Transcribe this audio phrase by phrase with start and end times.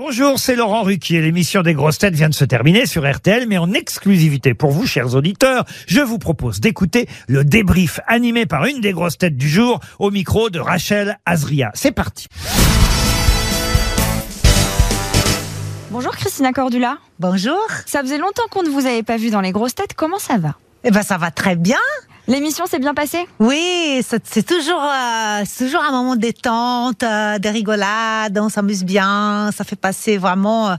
[0.00, 1.20] Bonjour, c'est Laurent Ruquier.
[1.20, 4.86] L'émission des grosses têtes vient de se terminer sur RTL, mais en exclusivité pour vous,
[4.86, 9.48] chers auditeurs, je vous propose d'écouter le débrief animé par une des grosses têtes du
[9.48, 11.72] jour au micro de Rachel Azria.
[11.74, 12.28] C'est parti.
[15.90, 16.98] Bonjour Christina Cordula.
[17.18, 17.58] Bonjour.
[17.84, 19.94] Ça faisait longtemps qu'on ne vous avait pas vu dans les grosses têtes.
[19.96, 20.54] Comment ça va?
[20.84, 21.76] Eh ben ça va très bien.
[22.28, 23.26] L'émission s'est bien passée?
[23.40, 29.64] Oui, c'est toujours, euh, toujours un moment détente, euh, de rigolade, on s'amuse bien, ça
[29.64, 30.74] fait passer vraiment euh,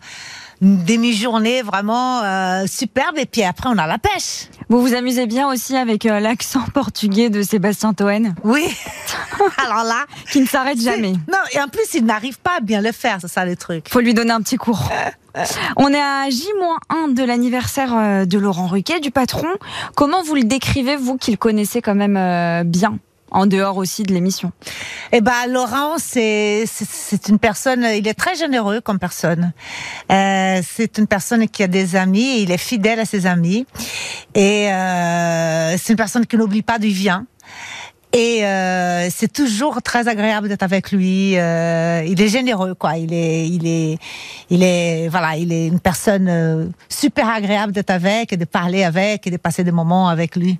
[0.62, 4.48] une demi-journée vraiment euh, superbe et puis après on a la pêche.
[4.70, 8.66] Vous vous amusez bien aussi avec euh, l'accent portugais de Sébastien Toen, Oui.
[9.58, 11.14] Alors là, qui ne s'arrête jamais.
[11.14, 13.88] non et en plus il n'arrive pas à bien le faire, c'est ça le truc.
[13.90, 14.90] Faut lui donner un petit cours.
[15.78, 19.48] On est à J-1 de l'anniversaire euh, de Laurent Ruquet, du patron.
[19.96, 22.98] Comment vous le décrivez, vous qui le connaissez quand même euh, bien?
[23.32, 24.52] En dehors aussi de l'émission.
[25.12, 29.54] Eh ben Laurent, c'est c'est- une personne, il est très généreux comme personne.
[30.12, 33.66] Euh, c'est une personne qui a des amis, il est fidèle à ses amis,
[34.36, 37.26] et euh, c'est une personne qui n'oublie pas d'où il vient.
[38.12, 41.38] Et euh, c'est toujours très agréable d'être avec lui.
[41.38, 42.98] Euh, il est généreux, quoi.
[42.98, 44.00] Il est, il est,
[44.50, 49.28] il est, voilà, il est une personne euh, super agréable d'être avec, de parler avec,
[49.28, 50.58] et de passer des moments avec lui.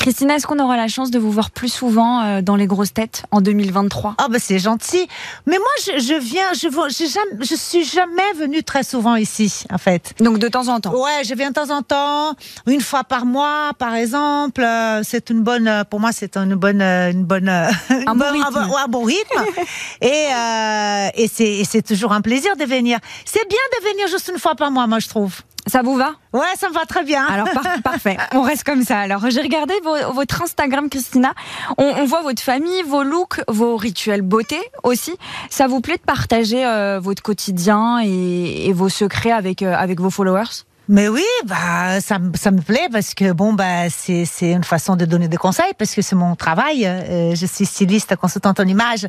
[0.00, 2.94] Christina, est-ce qu'on aura la chance de vous voir plus souvent euh, dans les grosses
[2.94, 5.06] têtes en 2023 Ah ben c'est gentil.
[5.44, 6.68] Mais moi je, je viens, je
[7.06, 10.14] jamais, je suis jamais venue très souvent ici en fait.
[10.18, 10.94] Donc de temps en temps?
[10.94, 12.34] Ouais, je viens de temps en temps,
[12.66, 14.62] une fois par mois par exemple.
[14.62, 18.20] Euh, C'est une bonne, euh, pour moi c'est une bonne, une bonne, une Un bon
[18.20, 18.56] bonne- rythme.
[18.82, 19.44] un bon rythme.
[20.00, 22.98] et euh, et c'est toujours un plaisir de venir.
[23.26, 25.34] C'est bien de venir juste une fois par mois, moi je trouve.
[25.66, 27.24] Ça vous va Ouais, ça me va très bien.
[27.26, 28.98] Alors par- parfait, on reste comme ça.
[29.00, 31.32] Alors j'ai regardé vo- votre Instagram, Christina.
[31.78, 35.14] On, on voit votre famille, vos looks, vos rituels beauté aussi.
[35.50, 40.00] Ça vous plaît de partager euh, votre quotidien et, et vos secrets avec euh, avec
[40.00, 40.64] vos followers?
[40.92, 45.04] Mais oui, bah ça, ça me plaît parce que bon bah c'est une façon de
[45.04, 46.84] donner des conseils parce que c'est mon travail.
[46.84, 49.06] Euh, je suis styliste, consultante en image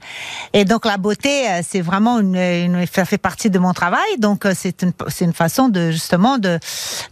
[0.53, 4.19] et donc la beauté euh, c'est vraiment une, une ça fait partie de mon travail.
[4.19, 6.59] Donc euh, c'est une une façon de justement de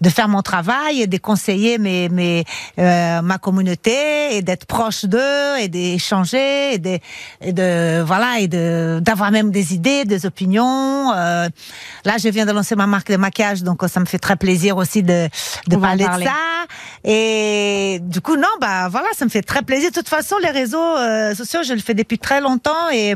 [0.02, 2.44] de faire mon travail et de conseiller mes mes
[2.78, 7.00] euh, ma communauté et d'être proche d'eux et d'échanger et de
[7.42, 11.12] et de voilà et de d'avoir même des idées, des opinions.
[11.16, 11.50] Euh,
[12.06, 14.36] là je viens de lancer ma marque de maquillage donc euh, ça me fait très
[14.36, 15.28] plaisir aussi de,
[15.80, 16.26] parler parler.
[16.26, 16.36] de ça.
[17.04, 19.90] Et du coup, non, bah voilà, ça me fait très plaisir.
[19.90, 23.16] De toute façon, les réseaux euh, sociaux, je le fais depuis très longtemps et,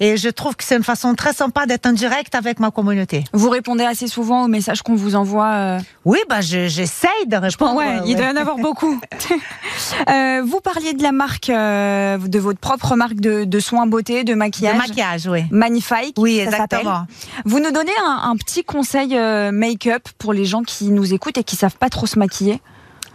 [0.00, 3.24] et je trouve que c'est une façon très sympa d'être en direct avec ma communauté.
[3.32, 5.46] Vous répondez assez souvent aux messages qu'on vous envoie.
[5.52, 7.76] euh, Oui, bah je- j'essaye de répondre.
[7.76, 9.00] ouais, il doit y en avoir beaucoup.
[10.08, 14.32] Euh, vous parliez de la marque, de votre propre marque de, de soins beauté, de
[14.32, 14.76] De maquillage.
[14.76, 15.44] maquillage, oui.
[15.50, 16.14] Magnifique.
[16.18, 17.06] Oui, ça exactement.
[17.44, 19.16] Vous nous donnez un, un petit conseil
[19.52, 22.60] make-up pour les gens qui nous écoutent et qui savent pas trop se maquiller.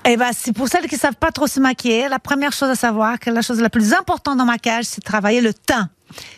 [0.05, 2.07] Eh ben, c'est pour celles qui savent pas trop se maquiller.
[2.07, 5.01] La première chose à savoir, que la chose la plus importante dans le maquillage, c'est
[5.01, 5.89] de travailler le teint.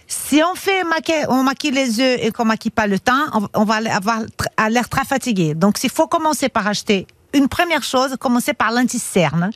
[0.07, 3.63] Si on fait maquiller, on maquille les yeux et qu'on maquille pas le teint, on,
[3.63, 4.21] va avoir
[4.69, 5.53] l'air très fatigué.
[5.53, 9.51] Donc, s'il faut commencer par acheter une première chose, commencer par l'anti-cerne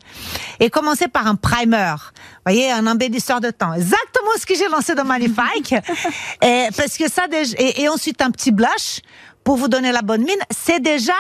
[0.61, 1.95] et commencer par un primer.
[1.97, 3.73] Vous voyez, un embellisseur de teint.
[3.73, 5.75] Exactement ce que j'ai lancé dans Magnifique.
[6.41, 7.23] et, parce que ça,
[7.57, 9.01] et ensuite un petit blush
[9.43, 11.13] pour vous donner la bonne mine, c'est déjà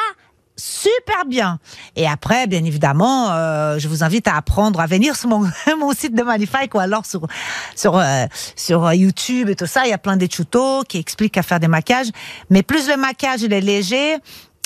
[0.57, 1.59] super bien.
[1.95, 5.49] Et après, bien évidemment, euh, je vous invite à apprendre à venir sur mon,
[5.79, 7.27] mon site de Magnifique ou alors sur
[7.75, 9.85] sur euh, sur YouTube et tout ça.
[9.85, 12.09] Il y a plein de tutos qui expliquent à faire des maquillages.
[12.49, 14.17] Mais plus le maquillage il est léger.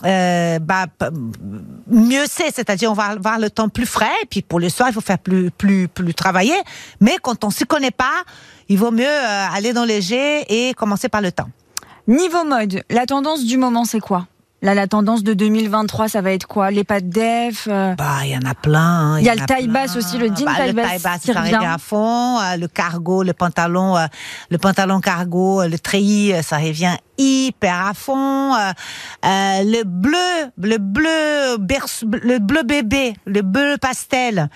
[0.06, 0.86] Euh, bah,
[1.88, 4.88] mieux c'est, c'est-à-dire on va avoir le temps plus frais, et puis pour le soir
[4.90, 6.56] il faut faire plus plus plus travailler.
[7.02, 8.24] Mais quand on s'y connaît pas,
[8.70, 11.50] il vaut mieux euh, aller dans léger et commencer par le temps.
[12.08, 14.26] Niveau mode, la tendance du moment, c'est quoi?
[14.62, 16.70] Là, la tendance de 2023, ça va être quoi?
[16.70, 18.80] Les pattes def euh, Bah, il y en a plein.
[19.14, 21.22] hein, Il y a le taille basse aussi, le jean Bah, taille basse taille basse
[21.34, 22.40] ça revient à fond.
[22.40, 24.06] euh, le cargo, le pantalon, euh,
[24.50, 28.54] le pantalon cargo, le treillis, ça revient hyper à fond.
[28.54, 28.72] euh,
[29.24, 34.50] le bleu, le bleu, berce- le bleu bébé, le bleu pastel.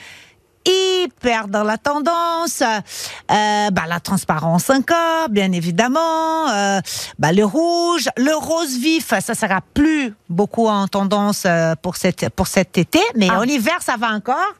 [0.65, 6.80] Hyper dans la tendance, euh, bah, la transparence encore, bien évidemment, euh,
[7.19, 12.30] bah, le rouge, le rose vif, ça sera plus beaucoup en tendance euh, pour cette
[12.30, 13.39] pour cet été, mais Ah.
[13.39, 14.54] en hiver ça va encore.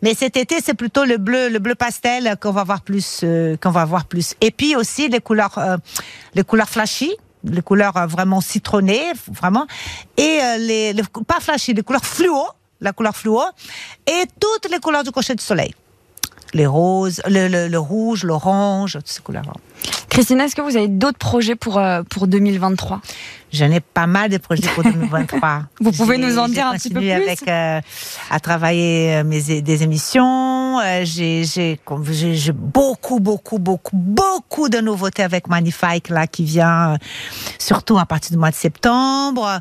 [0.00, 3.56] Mais cet été c'est plutôt le bleu, le bleu pastel qu'on va voir plus, euh,
[3.58, 4.34] qu'on va voir plus.
[4.40, 5.76] Et puis aussi les couleurs, euh,
[6.34, 7.14] les couleurs flashy.
[7.44, 9.66] Les couleurs euh, vraiment citronnées, vraiment,
[10.16, 12.40] et les, les pas flashy, les couleurs fluo,
[12.82, 13.40] la couleur fluo,
[14.06, 15.74] et toutes les couleurs du crochet du soleil.
[16.54, 19.44] les roses, le, le, le rouge, l'orange, toutes ces couleurs.
[20.10, 23.00] Christine, est-ce que vous avez d'autres projets pour, euh, pour 2023
[23.50, 25.62] J'en ai pas mal de projets pour 2023.
[25.80, 27.80] Vous pouvez nous en dire un petit peu plus avec euh,
[28.30, 30.78] à travailler euh, mes des émissions.
[30.80, 31.76] Euh, j'ai
[32.54, 36.96] beaucoup beaucoup beaucoup beaucoup de nouveautés avec Magnifique là qui vient
[37.58, 39.60] surtout à partir du mois de septembre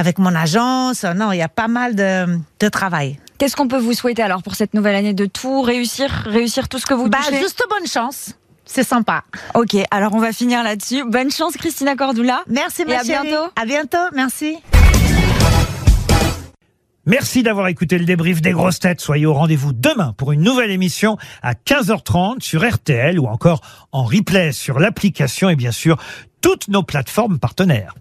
[0.00, 1.04] avec mon agence.
[1.04, 2.26] Non, il y a pas mal de
[2.58, 3.18] de travail.
[3.38, 6.78] Qu'est-ce qu'on peut vous souhaiter alors pour cette nouvelle année de tout réussir, réussir tout
[6.78, 7.38] ce que vous Bah touchez?
[7.40, 8.34] juste bonne chance.
[8.66, 9.22] C'est sympa.
[9.54, 11.04] Ok, alors on va finir là-dessus.
[11.08, 12.42] Bonne chance Christina Cordula.
[12.48, 13.26] Merci Et ma à chérie.
[13.28, 13.50] bientôt.
[13.56, 13.98] À bientôt.
[14.14, 14.58] Merci.
[17.06, 19.00] Merci d'avoir écouté le débrief des grosses têtes.
[19.00, 24.04] Soyez au rendez-vous demain pour une nouvelle émission à 15h30 sur RTL ou encore en
[24.04, 25.96] replay sur l'application et bien sûr
[26.42, 27.94] toutes nos plateformes partenaires.